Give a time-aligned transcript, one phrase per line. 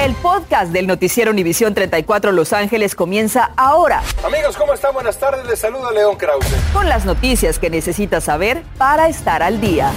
[0.00, 4.02] El podcast del noticiero Univisión 34 Los Ángeles comienza ahora.
[4.24, 4.94] Amigos, ¿cómo están?
[4.94, 5.44] Buenas tardes.
[5.44, 6.46] Les saluda León Krause.
[6.72, 9.92] Con las noticias que necesitas saber para estar al día.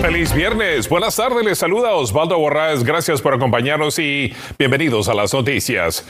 [0.00, 5.34] Feliz viernes, buenas tardes, les saluda Osvaldo Borraes, gracias por acompañarnos y bienvenidos a las
[5.34, 6.04] noticias.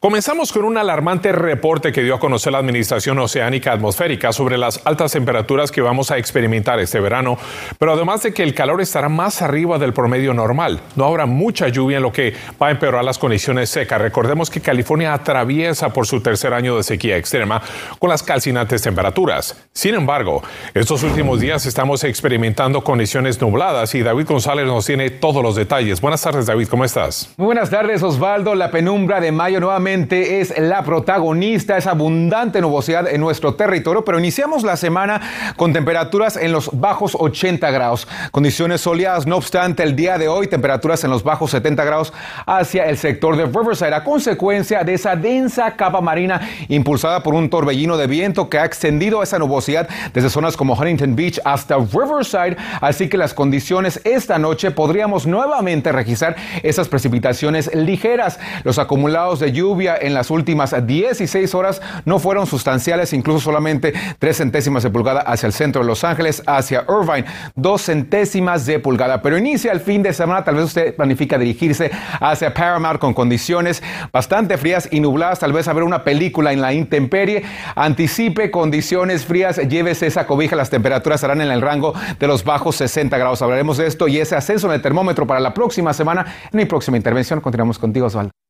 [0.00, 4.80] Comenzamos con un alarmante reporte que dio a conocer la Administración Oceánica Atmosférica sobre las
[4.86, 7.36] altas temperaturas que vamos a experimentar este verano,
[7.78, 11.68] pero además de que el calor estará más arriba del promedio normal, no habrá mucha
[11.68, 14.00] lluvia en lo que va a empeorar las condiciones secas.
[14.00, 17.60] Recordemos que California atraviesa por su tercer año de sequía extrema
[17.98, 19.62] con las calcinantes temperaturas.
[19.74, 20.42] Sin embargo,
[20.72, 26.00] estos últimos días estamos experimentando condiciones nubladas y David González nos tiene todos los detalles.
[26.00, 27.34] Buenas tardes, David, ¿cómo estás?
[27.36, 28.54] Muy buenas tardes, Osvaldo.
[28.54, 34.20] La penumbra de mayo nuevamente es la protagonista, es abundante nubosidad en nuestro territorio, pero
[34.20, 35.20] iniciamos la semana
[35.56, 38.06] con temperaturas en los bajos 80 grados.
[38.30, 42.12] Condiciones soleadas, no obstante, el día de hoy temperaturas en los bajos 70 grados
[42.46, 47.50] hacia el sector de Riverside, a consecuencia de esa densa capa marina impulsada por un
[47.50, 52.56] torbellino de viento que ha extendido esa nubosidad desde zonas como Huntington Beach hasta Riverside,
[52.80, 58.38] así que las condiciones esta noche podríamos nuevamente registrar esas precipitaciones ligeras.
[58.64, 64.36] Los acumulados de lluvia en las últimas 16 horas no fueron sustanciales, incluso solamente 3
[64.36, 69.22] centésimas de pulgada hacia el centro de Los Ángeles, hacia Irvine, 2 centésimas de pulgada.
[69.22, 73.82] Pero inicia el fin de semana, tal vez usted planifica dirigirse hacia Paramount con condiciones
[74.12, 77.44] bastante frías y nubladas, tal vez a ver una película en la intemperie.
[77.74, 82.76] Anticipe condiciones frías, llévese esa cobija, las temperaturas estarán en el rango de los bajos
[82.76, 83.42] 60 grados.
[83.42, 86.26] Hablaremos de esto y ese ascenso en el termómetro para la próxima semana.
[86.52, 88.45] En mi próxima intervención continuamos contigo, Osvaldo.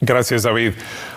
[0.00, 0.72] Gracias, David.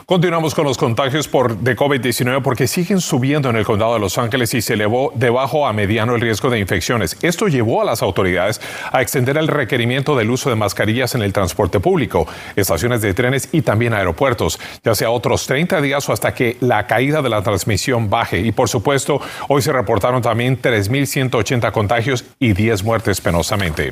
[0.05, 4.17] Continuamos con los contagios por, de COVID-19 porque siguen subiendo en el condado de Los
[4.17, 7.17] Ángeles y se elevó de bajo a mediano el riesgo de infecciones.
[7.21, 8.61] Esto llevó a las autoridades
[8.91, 13.49] a extender el requerimiento del uso de mascarillas en el transporte público, estaciones de trenes
[13.51, 17.41] y también aeropuertos, ya sea otros 30 días o hasta que la caída de la
[17.41, 18.39] transmisión baje.
[18.39, 23.91] Y por supuesto, hoy se reportaron también 3.180 contagios y 10 muertes penosamente.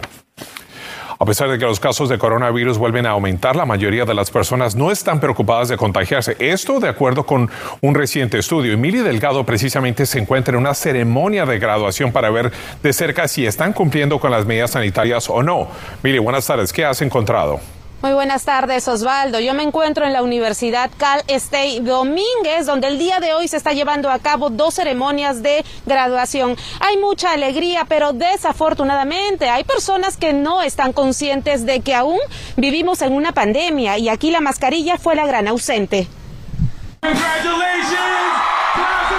[1.18, 4.32] A pesar de que los casos de coronavirus vuelven a aumentar, la mayoría de las
[4.32, 6.36] personas no están preocupadas de contagiarse.
[6.40, 7.50] Esto de acuerdo con
[7.82, 8.74] un reciente estudio.
[8.74, 12.52] Emilia Delgado precisamente se encuentra en una ceremonia de graduación para ver
[12.84, 15.70] de cerca si están cumpliendo con las medidas sanitarias o no.
[16.04, 16.74] Mili, buenas tardes.
[16.74, 17.62] ¿Qué has encontrado?
[18.02, 19.40] Muy buenas tardes, Osvaldo.
[19.40, 23.58] Yo me encuentro en la Universidad Cal State Domínguez, donde el día de hoy se
[23.58, 26.56] está llevando a cabo dos ceremonias de graduación.
[26.82, 32.20] Hay mucha alegría, pero desafortunadamente hay personas que no están conscientes de que aún
[32.58, 36.08] vivimos en una pandemia y aquí la mascarilla fue la gran ausente.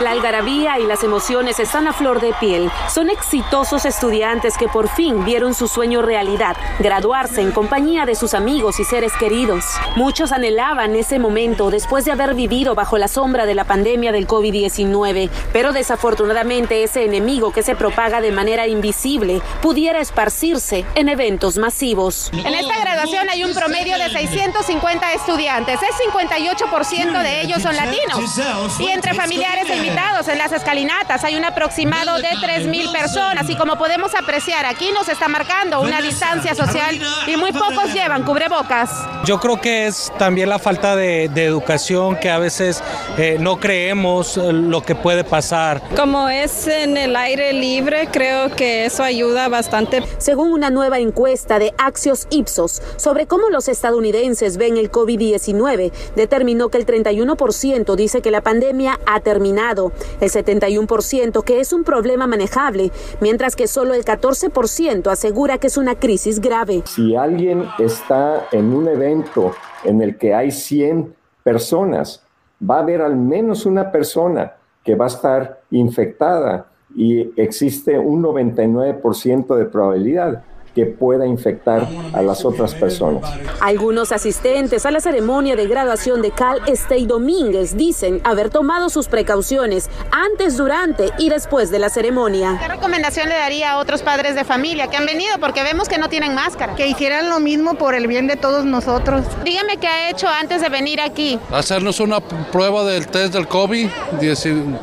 [0.00, 2.70] La algarabía y las emociones están a flor de piel.
[2.92, 8.34] Son exitosos estudiantes que por fin vieron su sueño realidad, graduarse en compañía de sus
[8.34, 9.64] amigos y seres queridos.
[9.96, 14.26] Muchos anhelaban ese momento después de haber vivido bajo la sombra de la pandemia del
[14.26, 21.56] COVID-19, pero desafortunadamente ese enemigo que se propaga de manera invisible pudiera esparcirse en eventos
[21.56, 22.30] masivos.
[22.34, 28.38] En esta graduación hay un promedio de 650 estudiantes, el 58% de ellos son latinos
[28.78, 33.56] y entre familiares e invitados en las escalinatas hay un aproximado de 3.000 personas y
[33.56, 38.90] como podemos apreciar aquí nos está marcando una distancia social y muy pocos llevan cubrebocas.
[39.24, 42.82] Yo creo que es también la falta de, de educación que a veces
[43.16, 45.82] eh, no creemos lo que puede pasar.
[45.96, 50.02] Como es en el aire libre, creo que eso ayuda bastante.
[50.18, 56.68] Según una nueva encuesta de Axios Ipsos sobre cómo los estadounidenses ven el COVID-19, determinó
[56.70, 59.75] que el 31% dice que la pandemia ha terminado,
[60.20, 65.76] el 71% que es un problema manejable, mientras que solo el 14% asegura que es
[65.76, 66.82] una crisis grave.
[66.86, 69.52] Si alguien está en un evento
[69.84, 72.22] en el que hay 100 personas,
[72.58, 78.22] va a haber al menos una persona que va a estar infectada y existe un
[78.22, 80.42] 99% de probabilidad
[80.76, 83.24] que pueda infectar a las otras personas.
[83.60, 89.08] Algunos asistentes a la ceremonia de graduación de Cal State Domínguez dicen haber tomado sus
[89.08, 92.58] precauciones antes, durante y después de la ceremonia.
[92.60, 95.96] ¿Qué recomendación le daría a otros padres de familia que han venido porque vemos que
[95.96, 96.74] no tienen máscara?
[96.74, 99.24] Que hicieran lo mismo por el bien de todos nosotros.
[99.44, 101.40] Dígame qué ha hecho antes de venir aquí.
[101.50, 103.88] Hacernos una prueba del test del COVID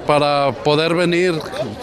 [0.08, 1.36] para poder venir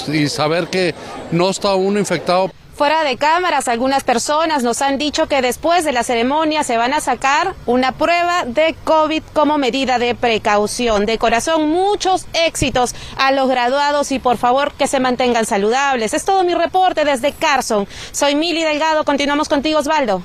[0.08, 0.96] y saber que
[1.30, 2.50] no está uno infectado.
[2.80, 6.94] Fuera de cámaras, algunas personas nos han dicho que después de la ceremonia se van
[6.94, 11.04] a sacar una prueba de COVID como medida de precaución.
[11.04, 16.14] De corazón, muchos éxitos a los graduados y por favor que se mantengan saludables.
[16.14, 17.86] Es todo mi reporte desde Carson.
[18.12, 19.04] Soy Mili Delgado.
[19.04, 20.22] Continuamos contigo, Osvaldo.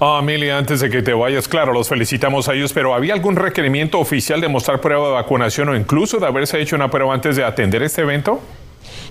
[0.00, 3.36] Ah, Mili, antes de que te vayas, claro, los felicitamos a ellos, pero ¿había algún
[3.36, 7.36] requerimiento oficial de mostrar prueba de vacunación o incluso de haberse hecho una prueba antes
[7.36, 8.40] de atender este evento?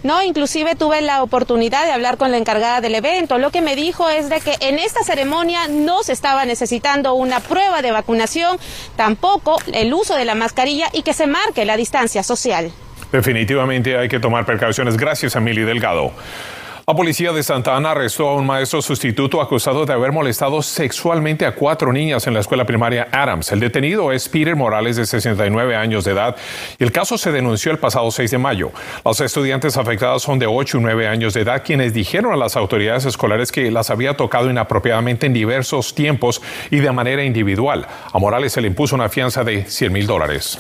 [0.04, 3.38] No, inclusive tuve la oportunidad de hablar con la encargada del evento.
[3.38, 7.40] Lo que me dijo es de que en esta ceremonia no se estaba necesitando una
[7.40, 8.58] prueba de vacunación,
[8.98, 12.72] tampoco el uso de la mascarilla y que se marque la distancia social.
[13.14, 14.98] Definitivamente hay que tomar precauciones.
[14.98, 16.12] Gracias, Emily Delgado.
[16.86, 21.46] La policía de Santa Ana arrestó a un maestro sustituto acusado de haber molestado sexualmente
[21.46, 23.54] a cuatro niñas en la escuela primaria Adams.
[23.54, 26.36] El detenido es Peter Morales, de 69 años de edad,
[26.78, 28.72] y el caso se denunció el pasado 6 de mayo.
[29.06, 32.58] Los estudiantes afectados son de 8 y 9 años de edad, quienes dijeron a las
[32.58, 37.88] autoridades escolares que las había tocado inapropiadamente en diversos tiempos y de manera individual.
[38.12, 40.60] A Morales se le impuso una fianza de 100 mil dólares.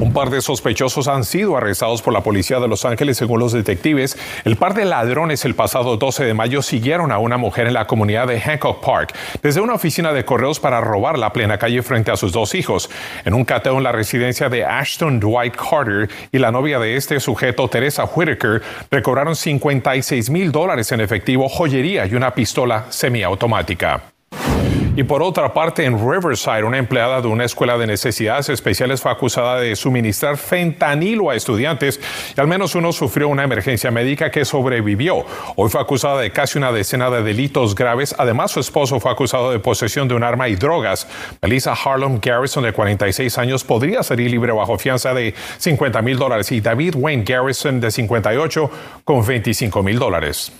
[0.00, 3.52] Un par de sospechosos han sido arrestados por la policía de Los Ángeles, según los
[3.52, 4.16] detectives.
[4.44, 7.88] El par de ladrones el pasado 12 de mayo siguieron a una mujer en la
[7.88, 12.12] comunidad de Hancock Park desde una oficina de correos para robar la plena calle frente
[12.12, 12.88] a sus dos hijos.
[13.24, 17.18] En un cateo en la residencia de Ashton Dwight Carter y la novia de este
[17.18, 18.62] sujeto, Teresa Whitaker,
[18.92, 24.17] recobraron 56 mil dólares en efectivo, joyería y una pistola semiautomática.
[24.98, 29.12] Y por otra parte, en Riverside, una empleada de una escuela de necesidades especiales fue
[29.12, 32.00] acusada de suministrar fentanilo a estudiantes
[32.36, 35.24] y al menos uno sufrió una emergencia médica que sobrevivió.
[35.54, 38.12] Hoy fue acusada de casi una decena de delitos graves.
[38.18, 41.06] Además, su esposo fue acusado de posesión de un arma y drogas.
[41.42, 46.50] Melissa Harlem Garrison, de 46 años, podría salir libre bajo fianza de 50 mil dólares
[46.50, 48.70] y David Wayne Garrison, de 58,
[49.04, 50.52] con 25 mil dólares.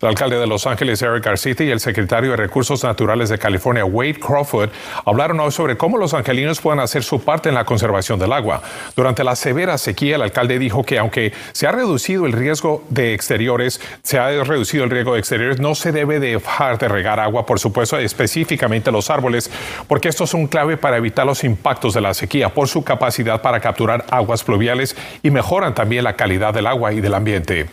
[0.00, 3.84] El alcalde de Los Ángeles, Eric García, y el secretario de Recursos Naturales de California,
[3.84, 4.70] Wade Crawford,
[5.04, 8.62] hablaron hoy sobre cómo los angelinos pueden hacer su parte en la conservación del agua.
[8.96, 13.12] Durante la severa sequía, el alcalde dijo que aunque se ha reducido el riesgo de
[13.12, 17.44] exteriores, se ha reducido el riesgo de exteriores, no se debe dejar de regar agua,
[17.44, 19.50] por supuesto, específicamente los árboles,
[19.86, 23.60] porque estos son clave para evitar los impactos de la sequía por su capacidad para
[23.60, 27.68] capturar aguas pluviales y mejoran también la calidad del agua y del ambiente.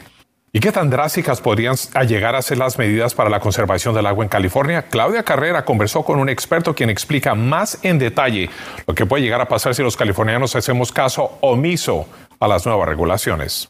[0.53, 1.75] ¿Y qué tan drásticas podrían
[2.07, 4.83] llegar a ser las medidas para la conservación del agua en California?
[4.83, 8.49] Claudia Carrera conversó con un experto quien explica más en detalle
[8.88, 12.07] lo que puede llegar a pasar si los californianos hacemos caso omiso
[12.39, 13.69] a las nuevas regulaciones.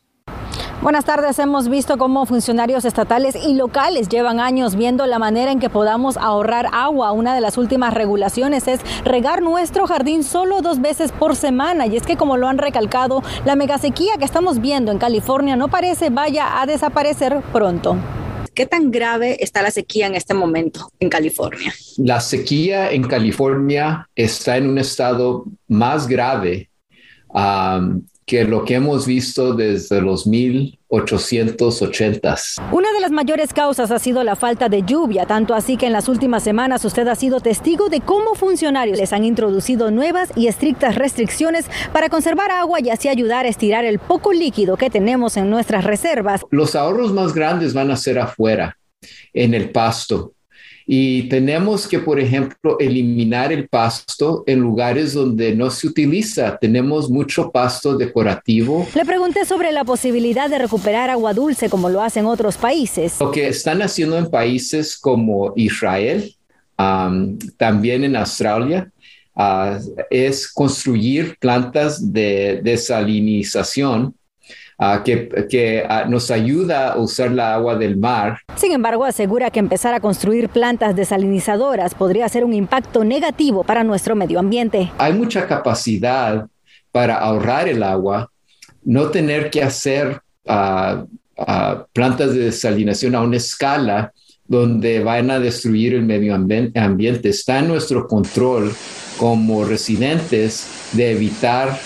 [0.79, 1.39] Buenas tardes.
[1.39, 6.17] Hemos visto cómo funcionarios estatales y locales llevan años viendo la manera en que podamos
[6.17, 7.11] ahorrar agua.
[7.13, 11.87] Una de las últimas regulaciones es regar nuestro jardín solo dos veces por semana.
[11.87, 15.67] Y es que como lo han recalcado, la megasequía que estamos viendo en California no
[15.67, 17.97] parece vaya a desaparecer pronto.
[18.53, 21.73] ¿Qué tan grave está la sequía en este momento en California?
[21.97, 26.69] La sequía en California está en un estado más grave
[27.29, 32.61] um, que lo que hemos visto desde los 1880s.
[32.73, 35.93] Una de las mayores causas ha sido la falta de lluvia, tanto así que en
[35.93, 40.47] las últimas semanas usted ha sido testigo de cómo funcionarios les han introducido nuevas y
[40.47, 45.37] estrictas restricciones para conservar agua y así ayudar a estirar el poco líquido que tenemos
[45.37, 46.41] en nuestras reservas.
[46.51, 48.77] Los ahorros más grandes van a ser afuera,
[49.31, 50.33] en el pasto,
[50.89, 56.57] y tenemos que, por ejemplo, eliminar el pasto en lugares donde no se utiliza.
[56.57, 58.87] Tenemos mucho pasto decorativo.
[58.95, 63.19] Le pregunté sobre la posibilidad de recuperar agua dulce como lo hacen otros países.
[63.19, 66.33] Lo que están haciendo en países como Israel,
[67.57, 68.89] también en Australia,
[69.35, 69.79] ah,
[70.09, 74.15] es construir plantas de desalinización
[75.03, 78.39] que, nos ayuda a usar la agua del mar.
[78.55, 83.83] Sin embargo, asegura que empezar a construir plantas desalinizadoras podría ser un impacto negativo para
[83.83, 84.91] nuestro medio ambiente.
[84.97, 86.47] Hay mucha capacidad
[86.91, 88.31] para ahorrar el agua,
[88.83, 91.05] no tener que hacer ah,
[91.93, 94.11] plantas de desalinación a una escala
[94.45, 97.29] donde van a destruir el medio ambiente.
[97.29, 98.71] Está en nuestro control
[99.17, 101.77] como residentes de evitar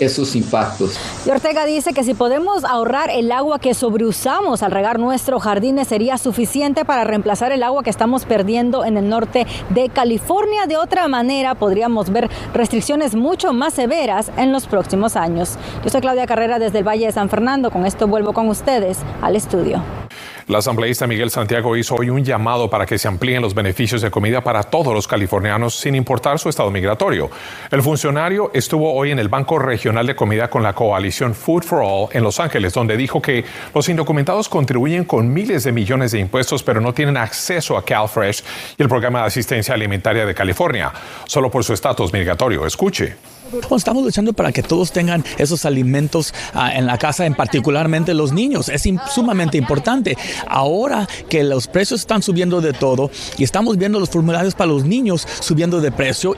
[0.00, 0.98] esos impactos.
[1.26, 5.88] Y Ortega dice que si podemos ahorrar el agua que sobreusamos al regar nuestros jardines
[5.88, 10.66] sería suficiente para reemplazar el agua que estamos perdiendo en el norte de California.
[10.66, 15.56] De otra manera, podríamos ver restricciones mucho más severas en los próximos años.
[15.84, 17.70] Yo soy Claudia Carrera desde el Valle de San Fernando.
[17.70, 19.82] Con esto vuelvo con ustedes al estudio.
[20.48, 24.10] El asambleísta Miguel Santiago hizo hoy un llamado para que se amplíen los beneficios de
[24.10, 27.30] comida para todos los californianos sin importar su estado migratorio.
[27.70, 31.82] El funcionario estuvo hoy en el Banco Regional de Comida con la coalición Food for
[31.84, 36.20] All en Los Ángeles, donde dijo que los indocumentados contribuyen con miles de millones de
[36.20, 38.42] impuestos, pero no tienen acceso a CalFresh
[38.78, 40.90] y el programa de asistencia alimentaria de California,
[41.26, 42.64] solo por su estatus migratorio.
[42.64, 43.37] Escuche.
[43.74, 48.32] Estamos luchando para que todos tengan esos alimentos ah, en la casa, en particularmente los
[48.32, 48.68] niños.
[48.68, 50.16] Es sumamente importante.
[50.46, 54.84] Ahora que los precios están subiendo de todo y estamos viendo los formularios para los
[54.84, 56.34] niños subiendo de precio,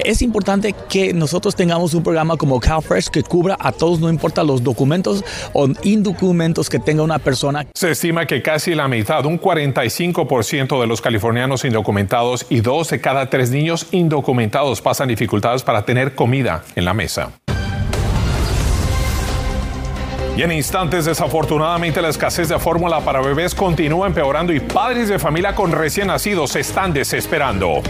[0.00, 4.42] es importante que nosotros tengamos un programa como CalFresh que cubra a todos, no importa
[4.42, 7.66] los documentos o indocumentos que tenga una persona.
[7.74, 13.00] Se estima que casi la mitad, un 45% de los californianos indocumentados y dos de
[13.00, 17.30] cada tres niños indocumentados pasan dificultades para tener comida en la mesa.
[20.36, 25.18] Y en instantes, desafortunadamente, la escasez de fórmula para bebés continúa empeorando y padres de
[25.18, 27.82] familia con recién nacidos se están desesperando.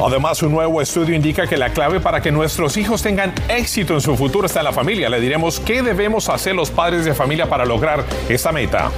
[0.00, 4.00] Además, un nuevo estudio indica que la clave para que nuestros hijos tengan éxito en
[4.00, 5.08] su futuro está en la familia.
[5.08, 8.92] Le diremos qué debemos hacer los padres de familia para lograr esta meta.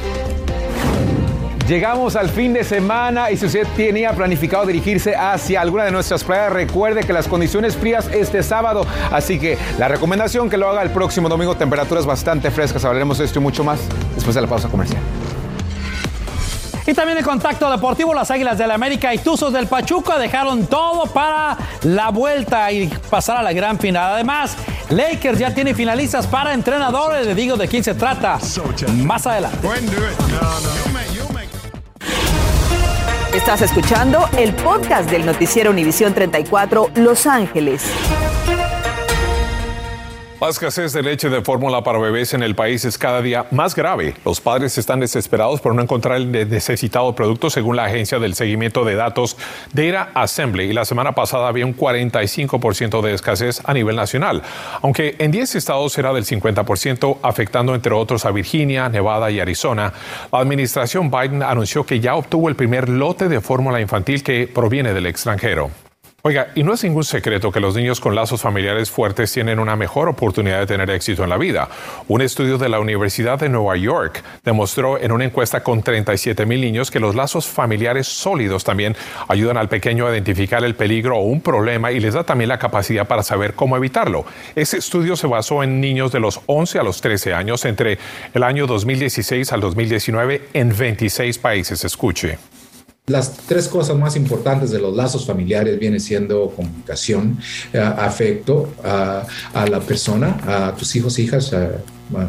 [1.71, 6.25] Llegamos al fin de semana y si usted tenía planificado dirigirse hacia alguna de nuestras
[6.25, 10.83] playas, recuerde que las condiciones frías este sábado, así que la recomendación que lo haga
[10.83, 12.85] el próximo domingo, temperaturas bastante frescas.
[12.85, 13.79] Hablaremos de esto y mucho más
[14.17, 15.01] después de la pausa comercial.
[16.89, 20.67] Y también en contacto deportivo, las Águilas del la América y Tuzos del Pachuca dejaron
[20.67, 24.15] todo para la vuelta y pasar a la gran final.
[24.15, 24.57] Además,
[24.89, 27.25] Lakers ya tiene finalistas para entrenadores.
[27.29, 28.41] Le digo de quién se trata
[29.05, 29.69] más adelante.
[33.35, 37.85] Estás escuchando el podcast del noticiero Univisión 34 Los Ángeles.
[40.41, 43.75] La escasez de leche de fórmula para bebés en el país es cada día más
[43.75, 44.15] grave.
[44.25, 48.87] Los padres están desesperados por no encontrar el necesitado producto según la agencia del seguimiento
[48.87, 49.37] de datos
[49.75, 50.65] Data Assembly.
[50.65, 54.43] Y la semana pasada había un 45% de escasez a nivel nacional,
[54.81, 59.93] aunque en 10 estados era del 50%, afectando entre otros a Virginia, Nevada y Arizona.
[60.33, 64.95] La administración Biden anunció que ya obtuvo el primer lote de fórmula infantil que proviene
[64.95, 65.71] del extranjero.
[66.23, 69.75] Oiga, y no es ningún secreto que los niños con lazos familiares fuertes tienen una
[69.75, 71.71] mejor oportunidad de tener éxito en la vida.
[72.09, 76.61] Un estudio de la Universidad de Nueva York demostró en una encuesta con 37 mil
[76.61, 78.97] niños que los lazos familiares sólidos también
[79.29, 82.59] ayudan al pequeño a identificar el peligro o un problema y les da también la
[82.59, 84.27] capacidad para saber cómo evitarlo.
[84.55, 87.99] Ese estudio se basó en niños de los 11 a los 13 años entre
[88.35, 91.83] el año 2016 al 2019 en 26 países.
[91.83, 92.60] Escuche.
[93.11, 97.39] Las tres cosas más importantes de los lazos familiares viene siendo comunicación,
[97.73, 99.27] eh, afecto a,
[99.69, 101.53] la persona, a tus hijos, hijas,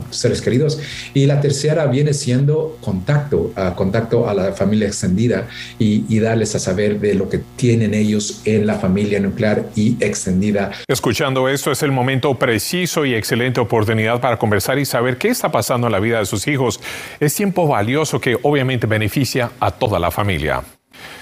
[0.10, 0.80] seres queridos.
[1.14, 5.48] Y la tercera viene siendo contacto, contacto a la familia extendida
[5.80, 9.98] y, y, darles a saber de lo que tienen ellos en la familia nuclear y
[10.00, 10.72] extendida.
[10.88, 15.52] Escuchando esto es el momento preciso y excelente oportunidad para conversar y saber qué está
[15.52, 16.80] pasando en la vida de sus hijos.
[17.20, 20.64] Es tiempo valioso que obviamente beneficia a toda la familia.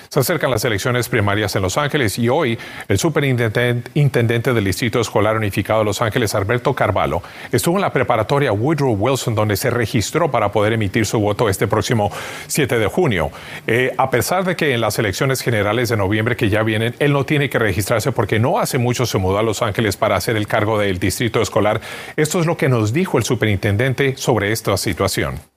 [0.10, 5.38] Se acercan las elecciones primarias en Los Ángeles y hoy el superintendente del Distrito Escolar
[5.38, 10.32] Unificado de Los Ángeles, Alberto Carvalho, estuvo en la preparatoria Woodrow Wilson donde se registró
[10.32, 12.12] para poder emitir su voto este próximo
[12.48, 13.30] 7 de junio.
[13.68, 17.14] Eh, a pesar de que en las elecciones generales de noviembre que ya vienen, él
[17.14, 20.36] no tiene que registrarse porque no hace mucho se mudó a Los Ángeles para hacer
[20.38, 21.82] el cargo del Distrito Escolar.
[22.16, 25.49] Esto es lo que nos dijo el superintendente sobre esta situación.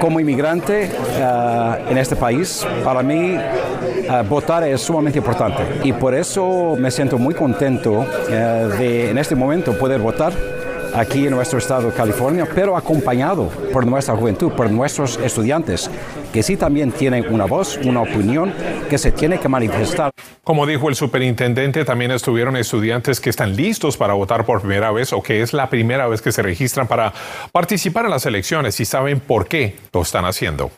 [0.00, 5.62] Como inmigrante eh, en este país, para mí eh, votar es sumamente importante.
[5.82, 10.32] Y por eso me siento muy contento eh, de en este momento poder votar
[10.94, 15.90] aquí en nuestro estado de California, pero acompañado por nuestra juventud, por nuestros estudiantes,
[16.32, 18.52] que sí también tienen una voz, una opinión
[18.88, 20.10] que se tiene que manifestar.
[20.44, 25.12] Como dijo el superintendente, también estuvieron estudiantes que están listos para votar por primera vez
[25.12, 27.12] o que es la primera vez que se registran para
[27.52, 30.70] participar en las elecciones y saben por qué lo están haciendo.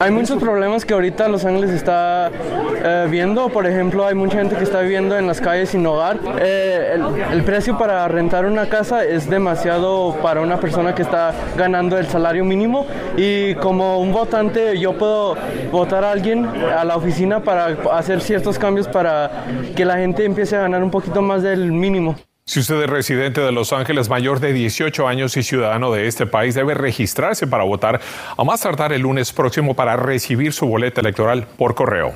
[0.00, 3.48] Hay muchos problemas que ahorita Los Ángeles está eh, viendo.
[3.48, 6.20] Por ejemplo, hay mucha gente que está viviendo en las calles sin hogar.
[6.38, 6.96] Eh,
[7.32, 12.06] el, precio para rentar una casa es demasiado para una persona que está ganando el
[12.06, 12.86] salario mínimo.
[13.16, 15.36] Y como un votante, yo puedo
[15.72, 20.54] votar a alguien a la oficina para hacer ciertos cambios para que la gente empiece
[20.54, 22.14] a ganar un poquito más del mínimo.
[22.48, 26.24] Si usted es residente de Los Ángeles mayor de 18 años y ciudadano de este
[26.24, 28.00] país, debe registrarse para votar
[28.38, 32.14] a más tardar el lunes próximo para recibir su boleta electoral por correo.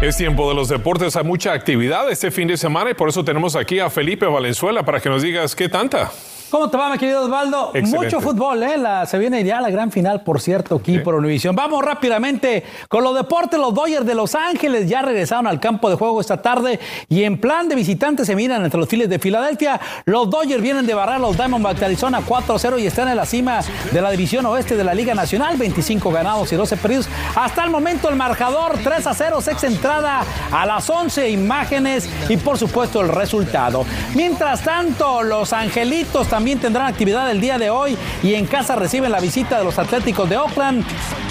[0.00, 3.24] Es tiempo de los deportes, hay mucha actividad este fin de semana y por eso
[3.24, 6.12] tenemos aquí a Felipe Valenzuela para que nos digas qué tanta.
[6.50, 7.70] ¿Cómo te va, mi querido Osvaldo?
[7.74, 7.96] Excelente.
[7.96, 8.76] Mucho fútbol, ¿eh?
[8.76, 11.54] La- se viene ya la gran final, por cierto, aquí por Univisión.
[11.54, 13.58] Vamos rápidamente con los deportes.
[13.60, 17.40] Los Dodgers de Los Ángeles ya regresaron al campo de juego esta tarde y en
[17.40, 19.80] plan de visitantes se miran entre los files de Filadelfia.
[20.06, 23.26] Los Dodgers vienen de barrar a los Diamondbacks de Arizona 4-0 y están en la
[23.26, 23.60] cima
[23.92, 25.56] de la división oeste de la Liga Nacional.
[25.56, 27.08] 25 ganados y 12 perdidos.
[27.36, 33.00] Hasta el momento el marcador 3-0, sexta entrada a las 11 imágenes y por supuesto
[33.02, 33.84] el resultado.
[34.16, 39.12] Mientras tanto, los Angelitos también tendrán actividad el día de hoy y en casa reciben
[39.12, 40.84] la visita de los Atléticos de Oakland.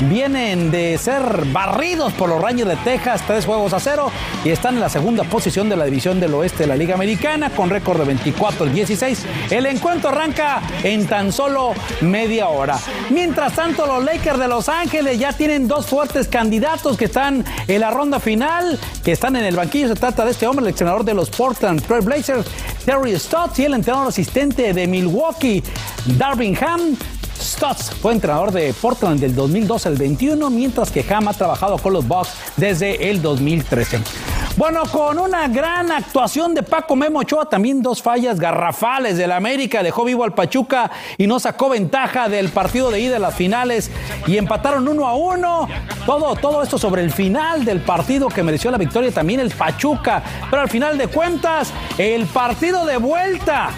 [0.09, 4.11] Vienen de ser barridos por los Rangers de Texas, tres juegos a cero
[4.45, 7.49] y están en la segunda posición de la división del oeste de la Liga Americana
[7.49, 9.25] con récord de 24 y 16.
[9.49, 12.77] El encuentro arranca en tan solo media hora.
[13.09, 17.81] Mientras tanto, los Lakers de Los Ángeles ya tienen dos fuertes candidatos que están en
[17.81, 19.87] la ronda final, que están en el banquillo.
[19.87, 22.47] Se trata de este hombre, el entrenador de los Portland Trail Blazers,
[22.89, 25.61] Terry Stotts, y el entrenador asistente de Milwaukee,
[26.17, 26.97] Darvin Ham.
[27.39, 31.93] Stotts fue entrenador de Portland del 2012 al 21, mientras que Ham ha trabajado con
[31.93, 33.99] los Bucks desde el 2013.
[34.59, 39.81] Bueno, con una gran actuación de Paco Memo Ochoa, también dos fallas garrafales del América,
[39.83, 43.89] dejó vivo al Pachuca y no sacó ventaja del partido de ida de las finales
[44.27, 45.69] y empataron uno a uno.
[46.05, 50.21] Todo, todo esto sobre el final del partido que mereció la victoria también el Pachuca.
[50.49, 53.69] Pero al final de cuentas, el partido de vuelta,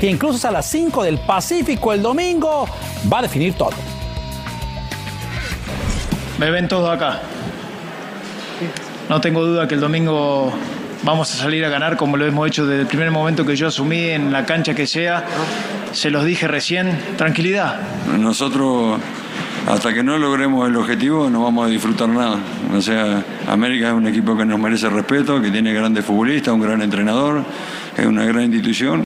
[0.00, 2.66] que incluso es a las 5 del Pacífico el domingo,
[3.12, 3.74] va a definir todo.
[6.38, 7.20] Me ven todos acá.
[9.10, 10.52] No tengo duda que el domingo
[11.02, 13.66] vamos a salir a ganar como lo hemos hecho desde el primer momento que yo
[13.66, 15.24] asumí en la cancha que sea.
[15.90, 17.80] Se los dije recién, tranquilidad.
[18.16, 19.00] Nosotros,
[19.66, 22.38] hasta que no logremos el objetivo, no vamos a disfrutar nada.
[22.72, 26.60] O sea, América es un equipo que nos merece respeto, que tiene grandes futbolistas, un
[26.60, 27.42] gran entrenador,
[27.96, 29.02] es una gran institución.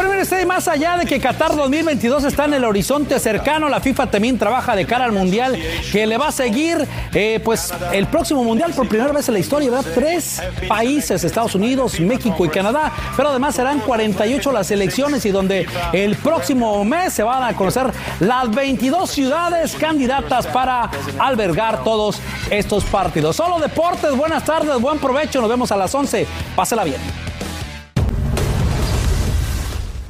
[0.00, 3.80] Bueno, mire usted, más allá de que Qatar 2022 está en el horizonte cercano, la
[3.80, 5.58] FIFA también trabaja de cara al Mundial
[5.92, 9.40] que le va a seguir, eh, pues, el próximo Mundial por primera vez en la
[9.40, 9.90] historia, ¿verdad?
[9.94, 15.66] Tres países, Estados Unidos, México y Canadá, pero además serán 48 las elecciones y donde
[15.92, 22.84] el próximo mes se van a conocer las 22 ciudades candidatas para albergar todos estos
[22.84, 23.36] partidos.
[23.36, 26.26] Solo deportes, buenas tardes, buen provecho, nos vemos a las 11,
[26.56, 27.29] pásela bien.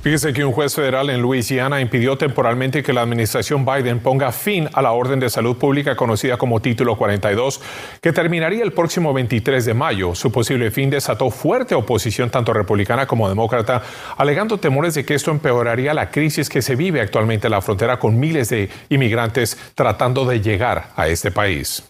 [0.03, 4.67] Fíjese que un juez federal en Luisiana impidió temporalmente que la administración Biden ponga fin
[4.73, 7.61] a la orden de salud pública conocida como Título 42,
[8.01, 10.15] que terminaría el próximo 23 de mayo.
[10.15, 13.83] Su posible fin desató fuerte oposición tanto republicana como demócrata,
[14.17, 17.99] alegando temores de que esto empeoraría la crisis que se vive actualmente en la frontera
[17.99, 21.83] con miles de inmigrantes tratando de llegar a este país.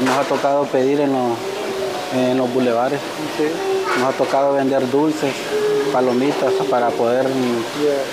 [0.00, 1.38] Nos ha tocado pedir en los,
[2.16, 2.98] en los bulevares,
[4.00, 5.32] nos ha tocado vender dulces,
[5.92, 7.26] palomitas para poder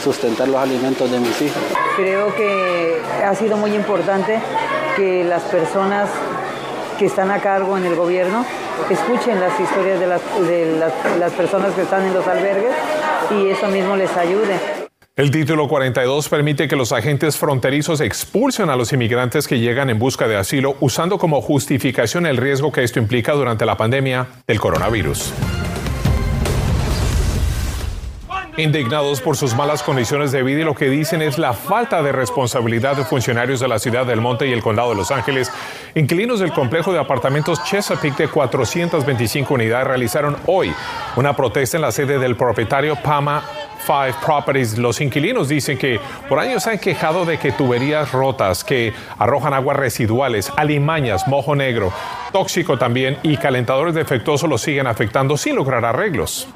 [0.03, 1.61] sustentar los alimentos de mis hijos.
[1.95, 4.39] Creo que ha sido muy importante
[4.95, 6.09] que las personas
[6.97, 8.45] que están a cargo en el gobierno
[8.89, 12.73] escuchen las historias de las, de las, las personas que están en los albergues
[13.31, 14.81] y eso mismo les ayude.
[15.15, 19.99] El título 42 permite que los agentes fronterizos expulsen a los inmigrantes que llegan en
[19.99, 24.59] busca de asilo usando como justificación el riesgo que esto implica durante la pandemia del
[24.59, 25.33] coronavirus.
[28.57, 32.11] Indignados por sus malas condiciones de vida y lo que dicen es la falta de
[32.11, 35.49] responsabilidad de funcionarios de la ciudad del Monte y el condado de Los Ángeles,
[35.95, 40.73] inquilinos del complejo de apartamentos Chesapeake de 425 unidades realizaron hoy
[41.15, 43.41] una protesta en la sede del propietario Pama
[43.85, 44.77] Five Properties.
[44.77, 49.53] Los inquilinos dicen que por años se han quejado de que tuberías rotas, que arrojan
[49.53, 51.93] aguas residuales, alimañas, mojo negro,
[52.33, 56.49] tóxico también y calentadores defectuosos los siguen afectando sin lograr arreglos.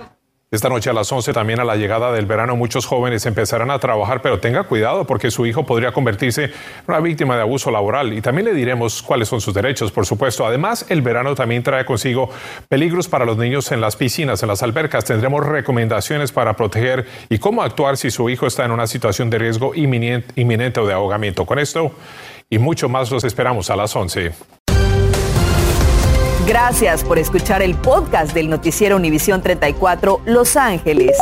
[0.51, 3.79] Esta noche a las 11 también a la llegada del verano muchos jóvenes empezarán a
[3.79, 6.51] trabajar, pero tenga cuidado porque su hijo podría convertirse en
[6.87, 10.45] una víctima de abuso laboral y también le diremos cuáles son sus derechos, por supuesto.
[10.45, 12.29] Además, el verano también trae consigo
[12.69, 15.03] peligros para los niños en las piscinas, en las albercas.
[15.03, 19.39] Tendremos recomendaciones para proteger y cómo actuar si su hijo está en una situación de
[19.39, 21.47] riesgo inminente, o de ahogamiento.
[21.47, 21.91] Con esto
[22.51, 24.54] y mucho más los esperamos a las 11.
[26.47, 31.17] Gracias por escuchar el podcast del noticiero Univisión 34 Los Ángeles.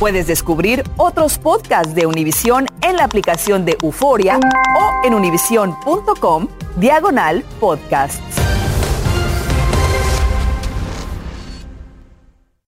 [0.00, 4.40] Puedes descubrir otros podcasts de Univisión en la aplicación de Euforia
[4.76, 8.43] o en univision.com diagonal podcasts.